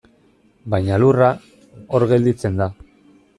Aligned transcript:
Baina 0.73 0.97
lurra, 1.03 1.27
hor 1.99 2.07
gelditzen 2.13 2.59
da. 2.63 2.69